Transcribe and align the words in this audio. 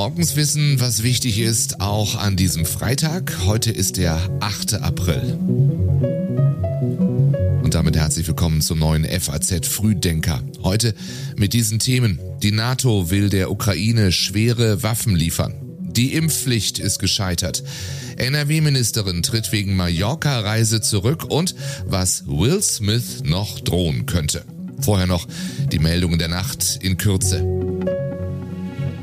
morgens 0.00 0.34
wissen, 0.34 0.80
was 0.80 1.02
wichtig 1.02 1.38
ist, 1.38 1.82
auch 1.82 2.14
an 2.16 2.34
diesem 2.34 2.64
Freitag. 2.64 3.36
Heute 3.44 3.70
ist 3.70 3.98
der 3.98 4.18
8. 4.40 4.80
April. 4.80 5.38
Und 7.62 7.74
damit 7.74 7.98
herzlich 7.98 8.26
willkommen 8.26 8.62
zum 8.62 8.78
neuen 8.78 9.04
FAZ 9.04 9.66
Frühdenker. 9.68 10.42
Heute 10.62 10.94
mit 11.36 11.52
diesen 11.52 11.80
Themen. 11.80 12.18
Die 12.42 12.50
NATO 12.50 13.10
will 13.10 13.28
der 13.28 13.50
Ukraine 13.50 14.10
schwere 14.10 14.82
Waffen 14.82 15.14
liefern. 15.14 15.52
Die 15.80 16.14
Impfpflicht 16.14 16.78
ist 16.78 16.98
gescheitert. 16.98 17.62
NRW-Ministerin 18.16 19.22
tritt 19.22 19.52
wegen 19.52 19.76
Mallorca-Reise 19.76 20.80
zurück 20.80 21.26
und 21.28 21.54
was 21.84 22.24
Will 22.26 22.62
Smith 22.62 23.22
noch 23.22 23.60
drohen 23.60 24.06
könnte. 24.06 24.46
Vorher 24.80 25.06
noch 25.06 25.28
die 25.70 25.78
Meldungen 25.78 26.18
der 26.18 26.28
Nacht 26.28 26.78
in 26.80 26.96
Kürze. 26.96 27.59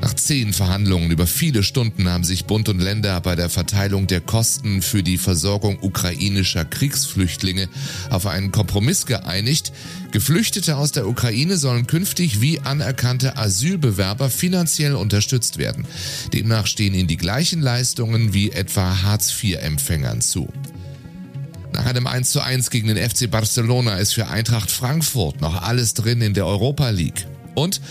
Nach 0.08 0.14
zehn 0.14 0.54
Verhandlungen 0.54 1.12
über 1.12 1.28
viele 1.28 1.64
Stunden 1.64 2.08
haben 2.08 2.24
sich 2.24 2.46
Bund 2.46 2.70
und 2.70 2.80
Länder 2.80 3.20
bei 3.20 3.36
der 3.36 3.50
Verteilung 3.50 4.08
der 4.08 4.22
Kosten 4.22 4.82
für 4.82 5.04
die 5.04 5.18
Versorgung 5.18 5.80
ukrainischer 5.82 6.64
Kriegsflüchtlinge 6.64 7.68
auf 8.10 8.26
einen 8.26 8.54
Kompromiss 8.54 9.06
geeinigt. 9.06 9.74
Geflüchtete 10.12 10.78
aus 10.78 10.94
der 10.94 11.10
Ukraine 11.10 11.58
sollen 11.58 11.88
künftig 11.88 12.40
wie 12.40 12.62
anerkannte 12.62 13.36
Asylbewerber 13.36 14.30
finanziell 14.30 14.96
unterstützt 14.96 15.58
werden. 15.58 15.86
Demnach 16.32 16.68
stehen 16.68 16.94
ihnen 16.94 17.10
die 17.10 17.18
gleichen 17.18 17.62
Leistungen 17.62 18.34
wie 18.34 18.52
etwa 18.52 19.02
Hartz-IV-Empfängern 19.02 20.22
zu. 20.22 20.48
Nach 21.74 21.86
einem 21.86 22.08
1 22.08 22.32
zu 22.32 22.40
1 22.40 22.70
gegen 22.70 22.88
den 22.88 23.10
FC 23.10 23.30
Barcelona 23.30 23.98
ist 23.98 24.14
für 24.14 24.30
Eintracht 24.30 24.72
Frankfurt 24.72 25.42
noch 25.42 25.64
alles 25.64 25.96
drin 25.96 26.22
in 26.22 26.34
der 26.34 26.46
Europa 26.46 26.92
League. 26.92 27.28
Und 27.56 27.82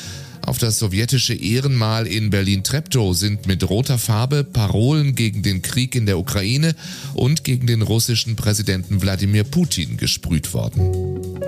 auf 0.46 0.58
das 0.58 0.78
sowjetische 0.78 1.34
Ehrenmal 1.34 2.06
in 2.06 2.30
Berlin-Treptow 2.30 3.14
sind 3.16 3.46
mit 3.46 3.68
roter 3.68 3.98
Farbe 3.98 4.44
Parolen 4.44 5.14
gegen 5.14 5.42
den 5.42 5.60
Krieg 5.60 5.94
in 5.94 6.06
der 6.06 6.18
Ukraine 6.18 6.74
und 7.14 7.44
gegen 7.44 7.66
den 7.66 7.82
russischen 7.82 8.36
Präsidenten 8.36 9.02
Wladimir 9.02 9.44
Putin 9.44 9.96
gesprüht 9.96 10.54
worden. 10.54 11.40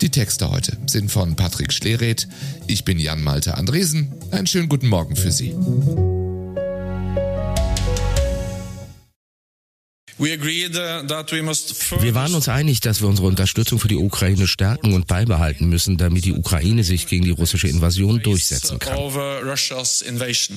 Die 0.00 0.10
Texte 0.10 0.50
heute 0.50 0.76
sind 0.86 1.10
von 1.10 1.36
Patrick 1.36 1.72
Schlereth. 1.72 2.28
Ich 2.66 2.84
bin 2.84 2.98
Jan 2.98 3.22
Malte 3.22 3.56
Andresen. 3.56 4.12
Einen 4.30 4.46
schönen 4.46 4.68
guten 4.68 4.88
Morgen 4.88 5.16
für 5.16 5.30
Sie. 5.30 5.54
Wir 12.00 12.14
waren 12.14 12.34
uns 12.34 12.48
einig, 12.48 12.80
dass 12.80 13.00
wir 13.02 13.08
unsere 13.08 13.28
Unterstützung 13.28 13.78
für 13.78 13.88
die 13.88 13.96
Ukraine 13.96 14.46
stärken 14.46 14.94
und 14.94 15.06
beibehalten 15.06 15.68
müssen, 15.68 15.98
damit 15.98 16.24
die 16.24 16.32
Ukraine 16.32 16.82
sich 16.82 17.06
gegen 17.06 17.24
die 17.24 17.30
russische 17.30 17.68
Invasion 17.68 18.22
durchsetzen 18.22 18.78
kann. 18.78 18.96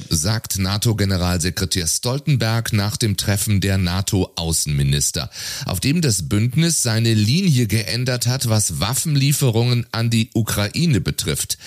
Sagt 0.09 0.57
NATO-Generalsekretär 0.57 1.87
Stoltenberg 1.87 2.71
nach 2.71 2.97
dem 2.97 3.17
Treffen 3.17 3.59
der 3.59 3.77
NATO-Außenminister, 3.77 5.29
auf 5.65 5.79
dem 5.79 6.01
das 6.01 6.29
Bündnis 6.29 6.81
seine 6.81 7.13
Linie 7.13 7.67
geändert 7.67 8.25
hat, 8.25 8.47
was 8.49 8.79
Waffenlieferungen 8.79 9.85
an 9.91 10.09
die 10.09 10.29
Ukraine 10.33 11.01
betrifft. 11.01 11.57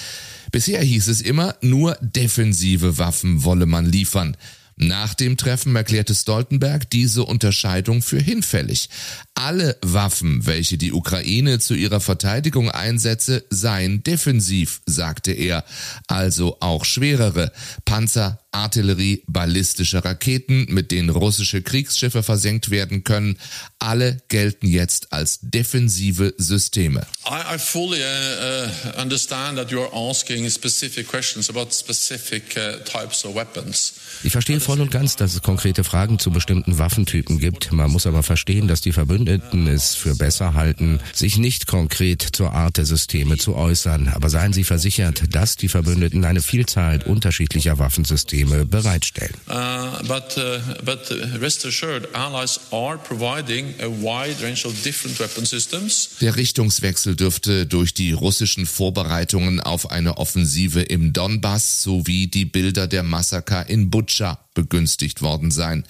Bisher 0.53 0.83
hieß 0.83 1.09
es 1.09 1.21
immer, 1.21 1.55
nur 1.61 1.97
defensive 2.01 2.99
Waffen 2.99 3.45
wolle 3.45 3.67
man 3.67 3.87
liefern. 3.87 4.37
Nach 4.83 5.13
dem 5.13 5.37
Treffen 5.37 5.77
erklärte 5.77 6.15
Stoltenberg 6.15 6.89
diese 6.89 7.25
Unterscheidung 7.25 8.01
für 8.01 8.19
hinfällig. 8.19 8.89
Alle 9.35 9.77
Waffen, 9.83 10.47
welche 10.47 10.79
die 10.79 10.95
Ukraine 10.95 11.59
zu 11.59 11.75
ihrer 11.75 12.01
Verteidigung 12.01 12.71
einsetze, 12.71 13.45
seien 13.51 14.03
defensiv, 14.03 14.81
sagte 14.87 15.33
er, 15.33 15.65
also 16.07 16.57
auch 16.61 16.87
schwerere 16.87 17.53
Panzer, 17.85 18.41
Artillerie, 18.53 19.23
ballistische 19.29 20.05
Raketen, 20.05 20.67
mit 20.69 20.91
denen 20.91 21.09
russische 21.11 21.63
Kriegsschiffe 21.63 22.23
versenkt 22.25 22.71
werden 22.71 23.05
können, 23.05 23.37
alle 23.79 24.21
gelten 24.29 24.67
jetzt 24.67 25.13
als 25.13 25.39
defensive 25.41 26.35
Systeme. 26.37 27.07
I, 27.27 27.55
I 27.55 27.59
fully 27.59 28.01
uh, 28.01 28.99
uh, 28.99 29.01
understand 29.01 29.57
that 29.57 29.71
you 29.71 29.81
are 29.81 29.91
asking 29.93 30.51
specific 30.51 31.07
questions 31.07 31.49
about 31.49 31.69
specific 31.71 32.57
uh, 32.57 32.83
types 32.85 33.25
of 33.25 33.37
weapons. 33.37 33.95
Ich 34.25 34.33
verstehe 34.33 34.59
voll 34.61 34.81
und 34.81 34.91
ganz, 34.91 35.15
dass 35.15 35.35
es 35.35 35.43
konkrete 35.43 35.85
Fragen 35.85 36.19
zu 36.19 36.33
bestimmten 36.33 36.79
Waffentypen 36.79 37.39
gibt. 37.39 37.71
Man 37.71 37.91
muss 37.91 38.07
aber 38.07 38.23
verstehen, 38.25 38.67
dass 38.67 38.81
die 38.81 38.93
Verbündeten 38.93 39.69
es 39.69 39.95
für 39.95 40.17
besser 40.17 40.55
halten, 40.55 41.01
sich 41.15 41.39
nicht 41.39 41.69
konkret 41.69 42.23
zur 42.33 42.53
Art 42.53 42.77
der 42.77 42.85
Systeme 42.85 43.39
zu 43.39 43.55
äußern. 43.55 44.09
Aber 44.09 44.29
seien 44.29 44.53
Sie 44.53 44.65
versichert, 44.65 45.23
dass 45.31 45.57
die 45.57 45.69
Verbündeten 45.69 46.25
eine 46.25 46.43
Vielzahl 46.43 47.03
unterschiedlicher 47.03 47.79
Waffensysteme 47.79 48.40
Systeme 48.41 48.67
bereitstellen. 48.67 49.35
Uh, 49.49 50.07
but, 50.07 50.37
uh, 50.37 50.85
but 50.85 51.11
rest 51.41 51.65
assured, 51.65 52.09
allies 52.15 52.61
are 52.71 52.99
providing 52.99 53.75
a 53.81 53.89
wide 53.89 54.43
range 54.43 54.65
of 54.67 54.83
different 54.83 55.19
weapon 55.19 55.45
systems. 55.45 56.11
Der 56.21 56.37
Richtungswechsel 56.37 57.17
dürfte 57.17 57.67
durch 57.67 57.95
die 57.95 58.13
russischen 58.13 58.67
Vorbereitungen 58.67 59.61
auf 59.61 59.91
eine 59.91 60.19
Offensive 60.19 60.83
im 60.83 61.13
Donbass 61.13 61.83
sowie 61.83 62.29
die 62.29 62.45
Bilder 62.45 62.87
der 62.87 63.03
Massaker 63.03 63.69
in 63.69 63.91
Butscha 63.91 64.39
begünstigt 64.55 65.23
worden 65.23 65.51
sein. 65.51 65.85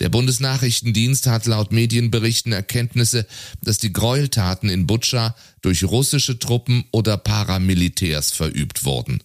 Der 0.00 0.08
Bundesnachrichtendienst 0.08 1.28
hat 1.28 1.46
laut 1.46 1.70
Medienberichten 1.72 2.52
Erkenntnisse, 2.52 3.26
dass 3.62 3.78
die 3.78 3.92
Gräueltaten 3.92 4.68
in 4.68 4.86
Butscha 4.86 5.36
durch 5.62 5.84
russische 5.84 6.38
Truppen 6.38 6.84
oder 6.90 7.16
Paramilitärs 7.16 8.32
verübt 8.32 8.84
wurden. 8.84 9.22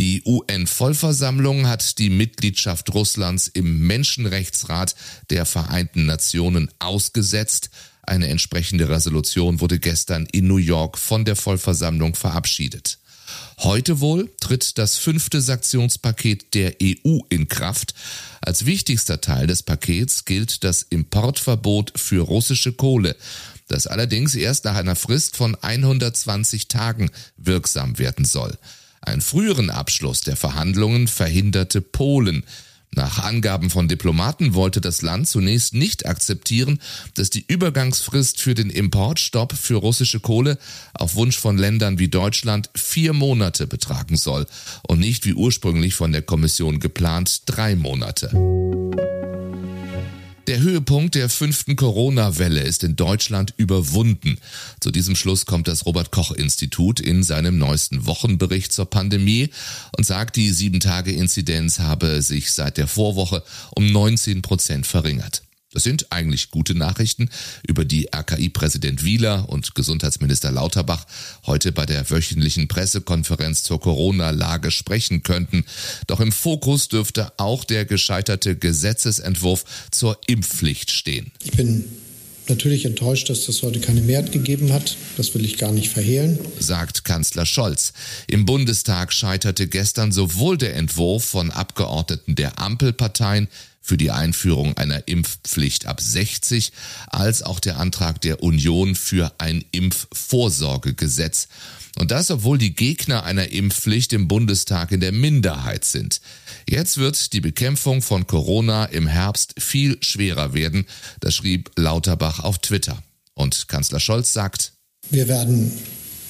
Die 0.00 0.22
UN-Vollversammlung 0.24 1.68
hat 1.68 1.98
die 1.98 2.08
Mitgliedschaft 2.08 2.94
Russlands 2.94 3.48
im 3.48 3.86
Menschenrechtsrat 3.86 4.94
der 5.28 5.44
Vereinten 5.44 6.06
Nationen 6.06 6.70
ausgesetzt. 6.78 7.68
Eine 8.00 8.28
entsprechende 8.28 8.88
Resolution 8.88 9.60
wurde 9.60 9.78
gestern 9.78 10.24
in 10.32 10.46
New 10.46 10.56
York 10.56 10.96
von 10.96 11.26
der 11.26 11.36
Vollversammlung 11.36 12.14
verabschiedet. 12.14 12.98
Heute 13.58 14.00
wohl 14.00 14.30
tritt 14.40 14.78
das 14.78 14.96
fünfte 14.96 15.42
Sanktionspaket 15.42 16.54
der 16.54 16.76
EU 16.82 17.18
in 17.28 17.48
Kraft. 17.48 17.92
Als 18.40 18.64
wichtigster 18.64 19.20
Teil 19.20 19.48
des 19.48 19.62
Pakets 19.62 20.24
gilt 20.24 20.64
das 20.64 20.80
Importverbot 20.80 21.92
für 21.94 22.22
russische 22.22 22.72
Kohle, 22.72 23.16
das 23.68 23.86
allerdings 23.86 24.34
erst 24.34 24.64
nach 24.64 24.76
einer 24.76 24.96
Frist 24.96 25.36
von 25.36 25.56
120 25.56 26.68
Tagen 26.68 27.10
wirksam 27.36 27.98
werden 27.98 28.24
soll. 28.24 28.56
Einen 29.00 29.22
früheren 29.22 29.70
Abschluss 29.70 30.20
der 30.20 30.36
Verhandlungen 30.36 31.08
verhinderte 31.08 31.80
Polen. 31.80 32.44
Nach 32.92 33.20
Angaben 33.20 33.70
von 33.70 33.86
Diplomaten 33.86 34.54
wollte 34.54 34.80
das 34.80 35.00
Land 35.00 35.28
zunächst 35.28 35.74
nicht 35.74 36.06
akzeptieren, 36.06 36.80
dass 37.14 37.30
die 37.30 37.44
Übergangsfrist 37.46 38.40
für 38.40 38.54
den 38.54 38.68
Importstopp 38.68 39.52
für 39.52 39.76
russische 39.76 40.18
Kohle 40.18 40.58
auf 40.92 41.14
Wunsch 41.14 41.38
von 41.38 41.56
Ländern 41.56 42.00
wie 42.00 42.08
Deutschland 42.08 42.68
vier 42.74 43.12
Monate 43.12 43.68
betragen 43.68 44.16
soll 44.16 44.46
und 44.82 44.98
nicht 44.98 45.24
wie 45.24 45.34
ursprünglich 45.34 45.94
von 45.94 46.10
der 46.10 46.22
Kommission 46.22 46.80
geplant 46.80 47.42
drei 47.46 47.76
Monate. 47.76 48.30
Der 50.50 50.58
Höhepunkt 50.58 51.14
der 51.14 51.28
fünften 51.28 51.76
Corona-Welle 51.76 52.62
ist 52.62 52.82
in 52.82 52.96
Deutschland 52.96 53.54
überwunden. 53.56 54.36
Zu 54.80 54.90
diesem 54.90 55.14
Schluss 55.14 55.46
kommt 55.46 55.68
das 55.68 55.86
Robert 55.86 56.10
Koch-Institut 56.10 56.98
in 56.98 57.22
seinem 57.22 57.56
neuesten 57.56 58.04
Wochenbericht 58.04 58.72
zur 58.72 58.86
Pandemie 58.86 59.50
und 59.96 60.04
sagt, 60.06 60.34
die 60.34 60.50
Sieben-Tage-Inzidenz 60.50 61.78
habe 61.78 62.20
sich 62.20 62.50
seit 62.50 62.78
der 62.78 62.88
Vorwoche 62.88 63.44
um 63.76 63.92
19 63.92 64.42
Prozent 64.42 64.88
verringert. 64.88 65.42
Das 65.72 65.84
sind 65.84 66.10
eigentlich 66.10 66.50
gute 66.50 66.74
Nachrichten, 66.74 67.28
über 67.66 67.84
die 67.84 68.08
RKI-Präsident 68.12 69.04
Wieler 69.04 69.48
und 69.48 69.76
Gesundheitsminister 69.76 70.50
Lauterbach 70.50 71.06
heute 71.46 71.70
bei 71.70 71.86
der 71.86 72.10
wöchentlichen 72.10 72.66
Pressekonferenz 72.66 73.62
zur 73.62 73.80
Corona-Lage 73.80 74.72
sprechen 74.72 75.22
könnten. 75.22 75.64
Doch 76.08 76.18
im 76.18 76.32
Fokus 76.32 76.88
dürfte 76.88 77.32
auch 77.36 77.62
der 77.62 77.84
gescheiterte 77.84 78.56
Gesetzesentwurf 78.56 79.64
zur 79.92 80.18
Impfpflicht 80.26 80.90
stehen. 80.90 81.30
Ich 81.44 81.52
bin 81.52 81.84
natürlich 82.48 82.84
enttäuscht, 82.84 83.30
dass 83.30 83.46
das 83.46 83.62
heute 83.62 83.78
keine 83.78 84.00
Mehrheit 84.00 84.32
gegeben 84.32 84.72
hat. 84.72 84.96
Das 85.16 85.32
will 85.36 85.44
ich 85.44 85.56
gar 85.56 85.70
nicht 85.70 85.90
verhehlen. 85.90 86.36
Sagt 86.58 87.04
Kanzler 87.04 87.46
Scholz. 87.46 87.92
Im 88.26 88.44
Bundestag 88.44 89.12
scheiterte 89.12 89.68
gestern 89.68 90.10
sowohl 90.10 90.58
der 90.58 90.74
Entwurf 90.74 91.24
von 91.24 91.52
Abgeordneten 91.52 92.34
der 92.34 92.58
Ampelparteien 92.58 93.46
für 93.80 93.96
die 93.96 94.10
Einführung 94.10 94.76
einer 94.76 95.08
Impfpflicht 95.08 95.86
ab 95.86 96.00
60 96.00 96.72
als 97.08 97.42
auch 97.42 97.60
der 97.60 97.78
Antrag 97.78 98.20
der 98.20 98.42
Union 98.42 98.94
für 98.94 99.32
ein 99.38 99.64
Impfvorsorgegesetz. 99.72 101.48
Und 101.98 102.10
das, 102.10 102.30
obwohl 102.30 102.58
die 102.58 102.74
Gegner 102.74 103.24
einer 103.24 103.50
Impfpflicht 103.50 104.12
im 104.12 104.28
Bundestag 104.28 104.92
in 104.92 105.00
der 105.00 105.12
Minderheit 105.12 105.84
sind. 105.84 106.20
Jetzt 106.68 106.98
wird 106.98 107.32
die 107.32 107.40
Bekämpfung 107.40 108.00
von 108.00 108.26
Corona 108.26 108.84
im 108.84 109.06
Herbst 109.06 109.54
viel 109.58 109.98
schwerer 110.00 110.54
werden, 110.54 110.86
das 111.20 111.34
schrieb 111.34 111.70
Lauterbach 111.76 112.40
auf 112.40 112.58
Twitter. 112.58 113.02
Und 113.34 113.68
Kanzler 113.68 114.00
Scholz 114.00 114.32
sagt, 114.32 114.72
wir 115.10 115.26
werden 115.26 115.72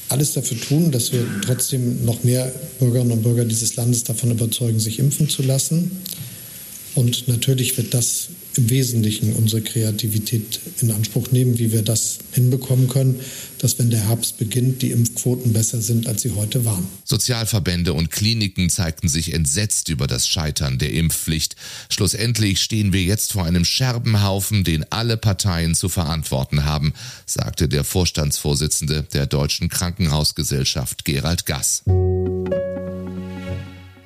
alles 0.09 0.33
dafür 0.33 0.61
tun, 0.61 0.91
dass 0.91 1.13
wir 1.13 1.25
trotzdem 1.45 2.05
noch 2.05 2.25
mehr 2.25 2.53
Bürgerinnen 2.79 3.13
und 3.13 3.23
Bürger 3.23 3.45
dieses 3.45 3.77
Landes 3.77 4.05
davon 4.05 4.31
überzeugen, 4.31 4.81
sich 4.81 4.99
impfen 4.99 5.29
zu 5.29 5.43
lassen. 5.43 5.91
Und 6.95 7.29
natürlich 7.29 7.77
wird 7.77 7.95
das 7.95 8.29
im 8.57 8.69
Wesentlichen 8.69 9.33
unsere 9.35 9.63
Kreativität 9.63 10.61
in 10.81 10.91
Anspruch 10.91 11.31
nehmen, 11.31 11.59
wie 11.59 11.73
wir 11.73 11.83
das 11.83 12.19
hinbekommen 12.33 12.89
können, 12.89 13.21
dass 13.59 13.79
wenn 13.79 13.91
der 13.91 14.09
Herbst 14.09 14.39
beginnt, 14.39 14.83
die 14.83 14.91
Impfquoten 14.91 15.53
besser 15.53 15.81
sind, 15.81 16.09
als 16.09 16.23
sie 16.23 16.33
heute 16.33 16.65
waren. 16.65 16.87
Sozialverbände 17.05 17.93
und 17.93 18.11
Kliniken 18.11 18.69
zeigten 18.69 19.09
sich 19.09 19.33
entsetzt 19.33 19.89
über 19.89 20.07
das 20.07 20.27
Scheitern 20.27 20.79
der 20.79 20.93
Impfpflicht. 20.93 21.55
Schlussendlich 21.91 22.61
stehen 22.61 22.93
wir 22.93 23.03
jetzt 23.03 23.33
vor 23.33 23.45
einem 23.45 23.65
Scherbenhaufen, 23.65 24.65
den 24.65 24.85
alle 24.91 25.17
Parteien 25.17 25.75
zu 25.75 25.89
verantworten 25.89 26.65
haben, 26.65 26.93
sagte 27.27 27.69
der 27.69 27.85
Vorstandsvorsitzende 27.85 29.07
der 29.13 29.27
Deutschen 29.27 29.69
Krankenhausgesellschaft 29.69 31.05
Gerald 31.05 31.47
Gass. 31.47 31.85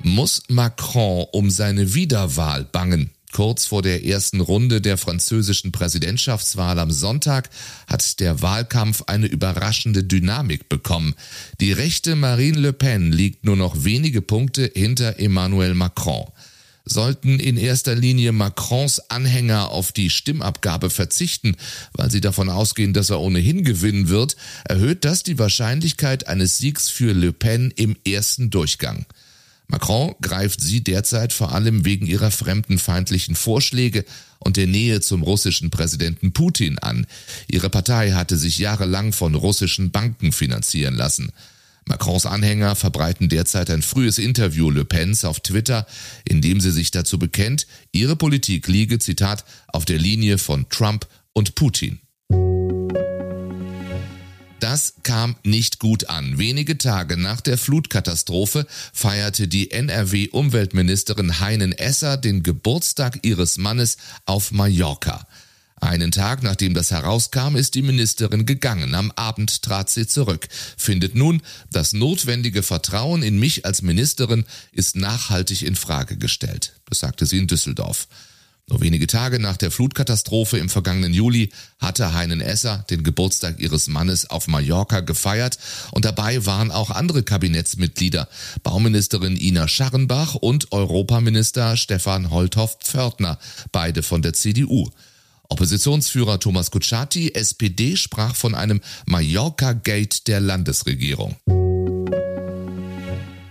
Muss 0.07 0.43
Macron 0.49 1.25
um 1.31 1.49
seine 1.49 1.95
Wiederwahl 1.95 2.63
bangen? 2.63 3.09
Kurz 3.31 3.65
vor 3.65 3.81
der 3.81 4.05
ersten 4.05 4.39
Runde 4.39 4.79
der 4.79 4.99
französischen 4.99 5.71
Präsidentschaftswahl 5.71 6.77
am 6.77 6.91
Sonntag 6.91 7.49
hat 7.87 8.19
der 8.19 8.43
Wahlkampf 8.43 9.05
eine 9.07 9.25
überraschende 9.25 10.03
Dynamik 10.03 10.69
bekommen. 10.69 11.15
Die 11.59 11.71
rechte 11.71 12.15
Marine 12.15 12.59
Le 12.59 12.71
Pen 12.71 13.11
liegt 13.11 13.45
nur 13.45 13.55
noch 13.55 13.83
wenige 13.83 14.21
Punkte 14.21 14.71
hinter 14.75 15.17
Emmanuel 15.17 15.73
Macron. 15.73 16.27
Sollten 16.85 17.39
in 17.39 17.57
erster 17.57 17.95
Linie 17.95 18.31
Macrons 18.31 19.09
Anhänger 19.09 19.71
auf 19.71 19.91
die 19.91 20.11
Stimmabgabe 20.11 20.91
verzichten, 20.91 21.55
weil 21.93 22.11
sie 22.11 22.21
davon 22.21 22.49
ausgehen, 22.49 22.93
dass 22.93 23.09
er 23.09 23.21
ohnehin 23.21 23.63
gewinnen 23.63 24.09
wird, 24.09 24.35
erhöht 24.65 25.03
das 25.03 25.23
die 25.23 25.39
Wahrscheinlichkeit 25.39 26.27
eines 26.27 26.59
Siegs 26.59 26.89
für 26.89 27.11
Le 27.13 27.33
Pen 27.33 27.73
im 27.75 27.95
ersten 28.05 28.51
Durchgang. 28.51 29.07
Macron 29.67 30.13
greift 30.21 30.61
sie 30.61 30.83
derzeit 30.83 31.33
vor 31.33 31.53
allem 31.53 31.85
wegen 31.85 32.05
ihrer 32.05 32.31
fremdenfeindlichen 32.31 33.35
Vorschläge 33.35 34.05
und 34.39 34.57
der 34.57 34.67
Nähe 34.67 35.01
zum 35.01 35.23
russischen 35.23 35.71
Präsidenten 35.71 36.33
Putin 36.33 36.77
an. 36.79 37.07
Ihre 37.47 37.69
Partei 37.69 38.11
hatte 38.11 38.37
sich 38.37 38.59
jahrelang 38.59 39.11
von 39.11 39.33
russischen 39.33 39.91
Banken 39.91 40.31
finanzieren 40.31 40.95
lassen. 40.95 41.31
Macrons 41.87 42.25
Anhänger 42.25 42.75
verbreiten 42.75 43.29
derzeit 43.29 43.69
ein 43.69 43.81
frühes 43.81 44.17
Interview 44.17 44.71
Le 44.71 44.85
Pens 44.85 45.23
auf 45.23 45.39
Twitter, 45.39 45.85
in 46.27 46.41
dem 46.41 46.59
sie 46.59 46.71
sich 46.71 46.91
dazu 46.91 47.19
bekennt, 47.19 47.67
ihre 47.91 48.15
Politik 48.15 48.67
liege, 48.67 48.97
Zitat, 48.97 49.45
auf 49.67 49.85
der 49.85 49.99
Linie 49.99 50.37
von 50.37 50.67
Trump 50.69 51.07
und 51.33 51.53
Putin. 51.55 51.99
Das 54.75 54.95
kam 55.03 55.37
nicht 55.43 55.79
gut 55.79 56.09
an. 56.09 56.37
Wenige 56.37 56.77
Tage 56.77 57.15
nach 57.15 57.39
der 57.39 57.57
Flutkatastrophe 57.57 58.67
feierte 58.91 59.47
die 59.47 59.71
NRW-Umweltministerin 59.71 61.39
Heinen 61.39 61.71
Esser 61.71 62.17
den 62.17 62.43
Geburtstag 62.43 63.19
ihres 63.21 63.57
Mannes 63.57 63.95
auf 64.25 64.51
Mallorca. 64.51 65.25
Einen 65.79 66.11
Tag 66.11 66.43
nachdem 66.43 66.73
das 66.73 66.91
herauskam, 66.91 67.55
ist 67.55 67.75
die 67.75 67.83
Ministerin 67.83 68.45
gegangen. 68.45 68.95
Am 68.95 69.13
Abend 69.15 69.61
trat 69.61 69.89
sie 69.89 70.07
zurück, 70.07 70.49
findet 70.75 71.15
nun, 71.15 71.41
das 71.71 71.93
notwendige 71.93 72.61
Vertrauen 72.61 73.23
in 73.23 73.39
mich 73.39 73.63
als 73.65 73.81
Ministerin 73.81 74.43
ist 74.73 74.97
nachhaltig 74.97 75.61
in 75.61 75.77
Frage 75.77 76.17
gestellt. 76.17 76.73
Das 76.89 76.99
sagte 76.99 77.25
sie 77.25 77.37
in 77.37 77.47
Düsseldorf. 77.47 78.09
Nur 78.67 78.81
wenige 78.81 79.05
Tage 79.05 79.39
nach 79.39 79.57
der 79.57 79.69
Flutkatastrophe 79.69 80.57
im 80.57 80.69
vergangenen 80.69 81.13
Juli 81.13 81.51
hatte 81.77 82.13
Heinen 82.13 82.41
Esser 82.41 82.83
den 82.89 83.03
Geburtstag 83.03 83.59
ihres 83.59 83.87
Mannes 83.87 84.27
auf 84.31 84.47
Mallorca 84.47 85.01
gefeiert 85.01 85.59
und 85.91 86.03
dabei 86.03 86.47
waren 86.47 86.71
auch 86.71 86.89
andere 86.89 87.21
Kabinettsmitglieder, 87.21 88.27
Bauministerin 88.63 89.37
Ina 89.37 89.67
Scharrenbach 89.67 90.33
und 90.33 90.71
Europaminister 90.71 91.77
Stefan 91.77 92.31
Holthoff-Pförtner, 92.31 93.37
beide 93.71 94.01
von 94.01 94.23
der 94.23 94.33
CDU. 94.33 94.89
Oppositionsführer 95.47 96.39
Thomas 96.39 96.71
Kutschaty, 96.71 97.35
SPD, 97.35 97.95
sprach 97.95 98.35
von 98.35 98.55
einem 98.55 98.81
Mallorca-Gate 99.05 100.27
der 100.27 100.39
Landesregierung. 100.39 101.35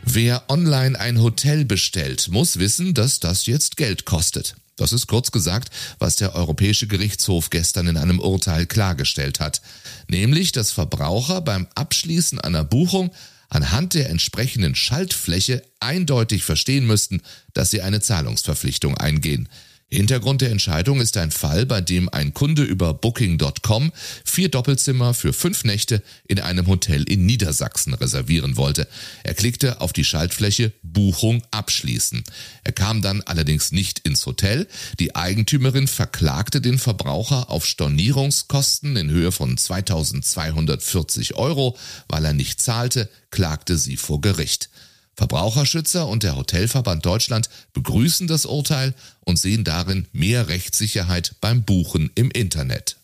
Wer 0.02 0.43
online 0.49 0.99
ein 0.99 1.22
Hotel 1.22 1.64
bestellt, 1.64 2.28
muss 2.31 2.58
wissen, 2.58 2.94
dass 2.94 3.20
das 3.20 3.46
jetzt 3.46 3.76
Geld 3.76 4.05
kostet. 4.05 4.56
Das 4.76 4.92
ist 4.92 5.06
kurz 5.06 5.30
gesagt, 5.30 5.70
was 5.98 6.16
der 6.16 6.34
Europäische 6.34 6.86
Gerichtshof 6.86 7.50
gestern 7.50 7.86
in 7.86 7.96
einem 7.96 8.18
Urteil 8.18 8.66
klargestellt 8.66 9.40
hat, 9.40 9.62
nämlich 10.08 10.52
dass 10.52 10.72
Verbraucher 10.72 11.40
beim 11.40 11.68
Abschließen 11.74 12.40
einer 12.40 12.64
Buchung 12.64 13.12
anhand 13.48 13.94
der 13.94 14.10
entsprechenden 14.10 14.74
Schaltfläche 14.74 15.62
eindeutig 15.78 16.44
verstehen 16.44 16.86
müssten, 16.86 17.22
dass 17.52 17.70
sie 17.70 17.82
eine 17.82 18.00
Zahlungsverpflichtung 18.00 18.96
eingehen. 18.98 19.48
Hintergrund 19.94 20.41
der 20.41 20.50
Entscheidung 20.50 21.00
ist 21.00 21.17
ein 21.17 21.31
Fall, 21.31 21.67
bei 21.67 21.81
dem 21.81 22.08
ein 22.08 22.35
Kunde 22.35 22.62
über 22.62 22.94
Booking.com 22.94 23.93
vier 24.25 24.49
Doppelzimmer 24.49 25.14
für 25.14 25.32
fünf 25.32 25.64
Nächte 25.64 26.02
in 26.26 26.41
einem 26.41 26.67
Hotel 26.67 27.05
in 27.05 27.26
Niedersachsen 27.26 27.94
reservieren 27.94 28.56
wollte. 28.56 28.88
Er 29.23 29.35
klickte 29.35 29.81
auf 29.81 29.93
die 29.93 30.05
Schaltfläche 30.05 30.73
Buchung 30.82 31.43
abschließen. 31.50 32.25
Er 32.64 32.73
kam 32.73 33.02
dann 33.02 33.23
allerdings 33.23 33.73
nicht 33.73 34.00
ins 34.00 34.26
Hotel. 34.26 34.67
Die 34.99 35.14
Eigentümerin 35.14 35.87
verklagte 35.87 36.61
den 36.61 36.79
Verbraucher 36.79 37.50
auf 37.50 37.64
Stornierungskosten 37.64 38.96
in 38.96 39.11
Höhe 39.11 39.32
von 39.32 39.56
2240 39.56 41.35
Euro. 41.37 41.79
Weil 42.08 42.25
er 42.25 42.32
nicht 42.32 42.61
zahlte, 42.61 43.08
klagte 43.31 43.79
sie 43.79 43.96
vor 43.96 44.20
Gericht. 44.20 44.70
Verbraucherschützer 45.16 46.08
und 46.08 46.22
der 46.22 46.37
Hotelverband 46.37 47.05
Deutschland 47.06 47.49
begrüßen 47.72 48.26
das 48.26 48.46
Urteil 48.46 48.94
und 49.20 49.38
sehen 49.38 49.64
darin 49.64 50.06
mehr 50.12 50.49
Rechtssicherheit 50.49 51.37
beim 51.40 51.64
Buchen 51.64 52.11
im 52.14 52.31
Internet. 52.31 52.96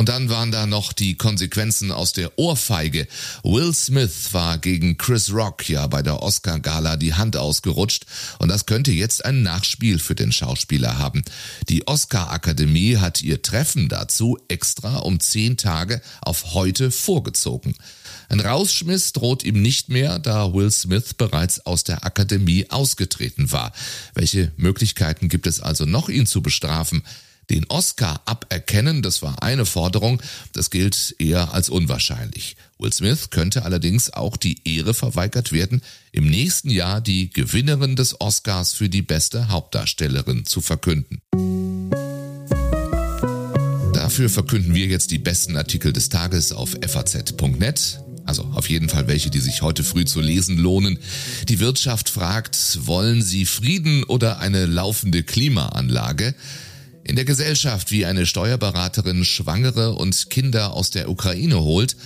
Und 0.00 0.08
dann 0.08 0.30
waren 0.30 0.50
da 0.50 0.64
noch 0.64 0.94
die 0.94 1.16
Konsequenzen 1.16 1.92
aus 1.92 2.14
der 2.14 2.38
Ohrfeige. 2.38 3.06
Will 3.42 3.74
Smith 3.74 4.32
war 4.32 4.56
gegen 4.56 4.96
Chris 4.96 5.30
Rock 5.30 5.68
ja 5.68 5.86
bei 5.88 6.00
der 6.00 6.22
Oscar-Gala 6.22 6.96
die 6.96 7.12
Hand 7.12 7.36
ausgerutscht 7.36 8.06
und 8.38 8.48
das 8.48 8.64
könnte 8.64 8.92
jetzt 8.92 9.22
ein 9.26 9.42
Nachspiel 9.42 9.98
für 9.98 10.14
den 10.14 10.32
Schauspieler 10.32 10.96
haben. 10.96 11.22
Die 11.68 11.86
Oscar-Akademie 11.86 12.96
hat 12.96 13.20
ihr 13.20 13.42
Treffen 13.42 13.90
dazu 13.90 14.38
extra 14.48 15.00
um 15.00 15.20
zehn 15.20 15.58
Tage 15.58 16.00
auf 16.22 16.54
heute 16.54 16.90
vorgezogen. 16.90 17.74
Ein 18.30 18.38
Rausschmiss 18.38 19.12
droht 19.12 19.42
ihm 19.42 19.60
nicht 19.60 19.88
mehr, 19.88 20.20
da 20.20 20.54
Will 20.54 20.70
Smith 20.70 21.14
bereits 21.14 21.66
aus 21.66 21.82
der 21.82 22.04
Akademie 22.04 22.70
ausgetreten 22.70 23.50
war. 23.50 23.72
Welche 24.14 24.52
Möglichkeiten 24.56 25.28
gibt 25.28 25.48
es 25.48 25.60
also 25.60 25.84
noch, 25.84 26.08
ihn 26.08 26.26
zu 26.26 26.40
bestrafen? 26.40 27.02
Den 27.50 27.66
Oscar 27.68 28.22
aberkennen, 28.26 29.02
das 29.02 29.20
war 29.22 29.42
eine 29.42 29.66
Forderung, 29.66 30.22
das 30.52 30.70
gilt 30.70 31.16
eher 31.18 31.52
als 31.52 31.68
unwahrscheinlich. 31.68 32.56
Will 32.78 32.92
Smith 32.92 33.30
könnte 33.30 33.64
allerdings 33.64 34.12
auch 34.12 34.36
die 34.36 34.58
Ehre 34.64 34.94
verweigert 34.94 35.50
werden, 35.50 35.82
im 36.12 36.30
nächsten 36.30 36.70
Jahr 36.70 37.00
die 37.00 37.30
Gewinnerin 37.30 37.96
des 37.96 38.20
Oscars 38.20 38.74
für 38.74 38.88
die 38.88 39.02
beste 39.02 39.48
Hauptdarstellerin 39.48 40.46
zu 40.46 40.60
verkünden. 40.60 41.20
Dafür 43.92 44.30
verkünden 44.30 44.72
wir 44.76 44.86
jetzt 44.86 45.10
die 45.10 45.18
besten 45.18 45.56
Artikel 45.56 45.92
des 45.92 46.10
Tages 46.10 46.52
auf 46.52 46.76
faz.net. 46.86 48.00
Also 48.26 48.44
auf 48.54 48.68
jeden 48.68 48.88
Fall 48.88 49.08
welche, 49.08 49.30
die 49.30 49.40
sich 49.40 49.62
heute 49.62 49.82
früh 49.82 50.04
zu 50.04 50.20
lesen 50.20 50.56
lohnen. 50.58 50.98
Die 51.48 51.58
Wirtschaft 51.60 52.08
fragt, 52.08 52.86
wollen 52.86 53.22
Sie 53.22 53.44
Frieden 53.44 54.04
oder 54.04 54.38
eine 54.38 54.66
laufende 54.66 55.22
Klimaanlage? 55.22 56.34
In 57.04 57.16
der 57.16 57.24
Gesellschaft, 57.24 57.90
wie 57.90 58.06
eine 58.06 58.26
Steuerberaterin 58.26 59.24
Schwangere 59.24 59.92
und 59.92 60.30
Kinder 60.30 60.74
aus 60.74 60.90
der 60.90 61.08
Ukraine 61.10 61.60
holt, 61.60 61.96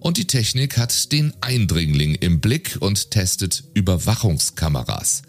und 0.00 0.16
die 0.16 0.26
Technik 0.26 0.78
hat 0.78 1.12
den 1.12 1.32
Eindringling 1.42 2.14
im 2.14 2.40
Blick 2.40 2.78
und 2.80 3.10
testet 3.10 3.64
Überwachungskameras. 3.74 5.22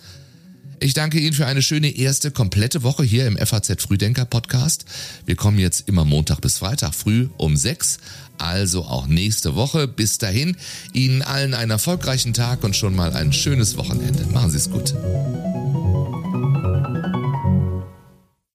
Ich 0.83 0.95
danke 0.95 1.19
Ihnen 1.19 1.33
für 1.33 1.45
eine 1.45 1.61
schöne 1.61 1.95
erste 1.95 2.31
komplette 2.31 2.81
Woche 2.81 3.03
hier 3.03 3.27
im 3.27 3.37
FAZ 3.37 3.83
Frühdenker 3.83 4.25
Podcast. 4.25 4.83
Wir 5.27 5.35
kommen 5.35 5.59
jetzt 5.59 5.87
immer 5.87 6.05
Montag 6.05 6.41
bis 6.41 6.57
Freitag 6.57 6.95
früh 6.95 7.29
um 7.37 7.55
sechs, 7.55 7.99
also 8.39 8.85
auch 8.85 9.05
nächste 9.05 9.53
Woche. 9.53 9.87
Bis 9.87 10.17
dahin, 10.17 10.57
Ihnen 10.91 11.21
allen 11.21 11.53
einen 11.53 11.69
erfolgreichen 11.69 12.33
Tag 12.33 12.63
und 12.63 12.75
schon 12.75 12.95
mal 12.95 13.13
ein 13.13 13.31
schönes 13.31 13.77
Wochenende. 13.77 14.25
Machen 14.33 14.49
Sie 14.49 14.57
es 14.57 14.71
gut. 14.71 14.95